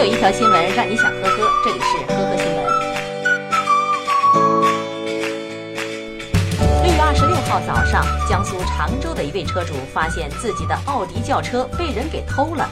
[0.00, 2.64] 有一条新闻让你想呵呵，这里是呵呵新闻。
[6.82, 12.66] 六月二十六号早上，江苏常州的一位车主发现自己的奥迪轿车被人给偷了。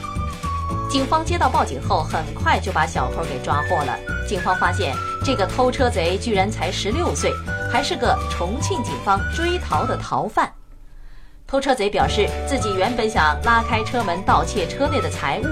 [0.89, 3.95] 警方接到报警后，很快就把小偷给抓获了。
[4.27, 7.31] 警方发现，这个偷车贼居然才十六岁，
[7.71, 10.51] 还是个重庆警方追逃的逃犯。
[11.49, 15.45] 偷车贼表示，自己原本想拉开车门盗窃车内的财物，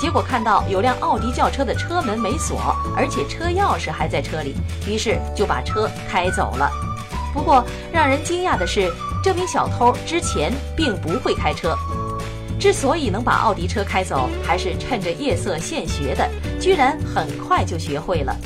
[0.00, 6.68] 结果看到有辆奥迪轿车的车门没锁，而且车钥匙还在车里，于是就把车开走了。
[7.32, 11.78] 不过，让人惊讶的是，这名小偷之前并不会开车。
[12.58, 16.28] 之所以能把奥迪车开走，还是趁着夜色现学的，
[16.60, 18.36] 居然很快就学会了。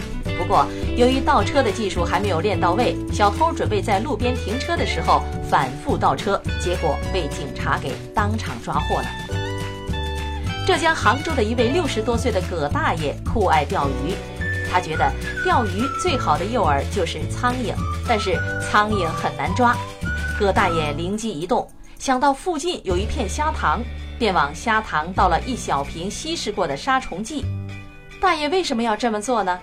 [0.48, 0.66] 不过，
[0.96, 9.04] 由于倒车的技术还没有练到位，小偷准备在路边停车的时候反复倒车，结果被警察给当场抓获了。
[10.66, 14.14] 浙江杭州的一位六十多岁的葛大爷酷爱钓鱼，
[14.72, 15.12] 他觉得
[15.44, 17.74] 钓鱼最好的诱饵就是苍蝇，
[18.08, 19.76] 但是苍蝇很难抓。
[20.40, 23.82] 葛大爷灵机一动，想到附近有一片虾塘。
[24.18, 27.44] 便往虾塘倒了一小瓶稀释过的杀虫剂。
[28.20, 29.56] 大爷为什么要这么做呢？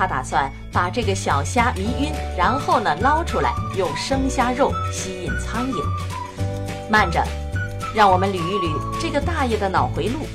[0.00, 5.84] 他打算把这个小虾迷晕，然后呢捞出来，用生虾肉吸引苍蝇。
[6.90, 7.22] 慢着，
[7.94, 10.26] 让我们捋一捋这个大爷的脑回路：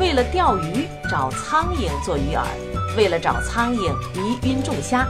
[0.00, 2.42] 为了钓鱼找苍蝇做鱼饵，
[2.96, 5.06] 为了找苍蝇迷晕众虾，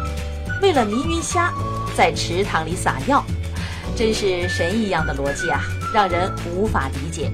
[0.60, 1.50] 为了迷晕虾
[1.96, 3.24] 在池塘里撒药，
[3.96, 5.62] 真是神一样的逻辑啊，
[5.94, 7.32] 让人无法理解。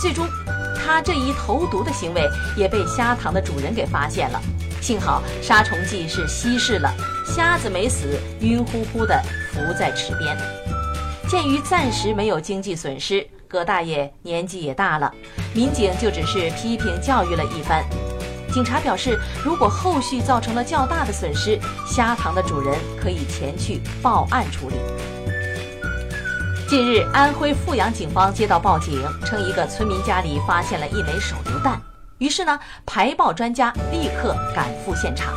[0.00, 0.26] 最终，
[0.74, 4.40] 他这一投毒的行为也被虾塘的主人给发现了。
[4.80, 6.92] 幸好杀虫剂是稀释了，
[7.26, 9.20] 虾子没死，晕乎乎的
[9.52, 10.36] 浮在池边。
[11.28, 15.12] 鉴于暂时没有经济损失，葛大爷年纪也大了，
[15.54, 17.84] 民警就只是批评教育了一番。
[18.52, 24.74] 警察表示，如果后续造成了较大的损失，虾塘的主人可以前去报案处理。
[26.68, 31.80] 近日，安徽阜阳警方接到报警，称一个村民家里发现了一枚手榴弹。
[32.20, 35.32] 于是呢，排爆专家立刻赶赴现场。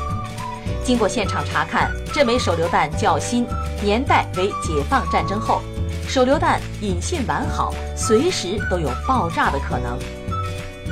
[0.84, 3.48] 经过现场查看，这枚手榴弹较新，
[3.82, 5.62] 年代为解放战争后，
[6.10, 9.98] 手榴弹引信完好，随时都有爆炸的可能。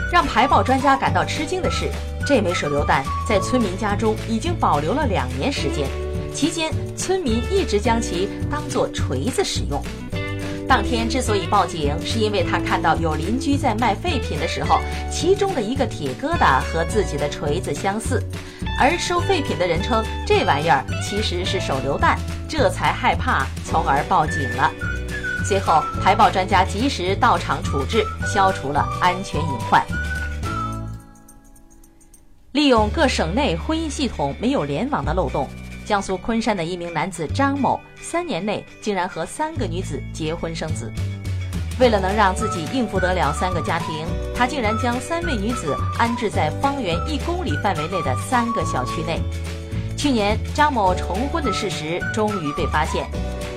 [0.10, 1.90] 让排爆专家感到吃惊的是，
[2.26, 5.90] 这枚手榴弹在村民家中已经保留了两年时间，
[6.34, 9.84] 期间村民一直将其当作锤子使用。
[10.72, 14.80] 当天之所以报警，是因为他看到有邻居在卖废品的时候，
[15.12, 18.24] 其中的一个铁疙瘩和自己的锤子相似，
[18.80, 22.18] 而收废品的人称这玩意儿其实是手榴弹，
[22.48, 24.72] 这才害怕，从而报警了。
[25.44, 29.86] 随后，排爆专家及时到场处置，消除了安全隐患。
[32.54, 35.50] 利用各省内婚姻系统没有联网的漏洞。
[35.86, 40.92] 江苏昆山的一名男子张某，三年内竟然和三个女子结婚生子。
[41.80, 44.06] 为了能让自己应付得了三个家庭，
[44.36, 49.20] 他竟然将三位女子安置在方圆一公里范围内的三个小区内。
[49.98, 53.10] 去年，张某重婚的事实终于被发现。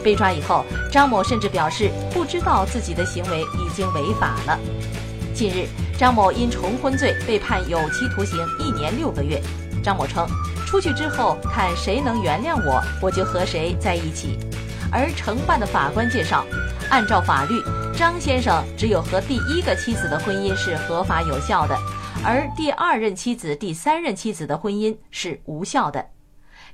[0.03, 4.59] 被抓以后，张某甚至表示不知道自己的行为已经违法了。
[5.35, 5.67] 近日，
[5.99, 9.41] 张某因重婚罪被判有期徒刑一年六个月。
[9.83, 10.27] 张某称。
[10.75, 14.37] 出去之后，看谁能原谅我，我就和谁在一起。
[14.91, 16.45] 而承办的法官介绍，
[16.91, 17.63] 按照法律，
[17.97, 21.79] 张先生只有和第一个妻子的婚姻是合法有效的，
[22.25, 26.05] 而第二任妻子、第三任妻子的婚姻是无效的。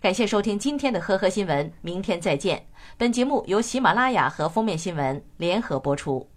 [0.01, 2.65] 感谢收听今天的呵呵新闻，明天再见。
[2.97, 6.31] 本节目由喜马拉雅和封面新闻联合播出。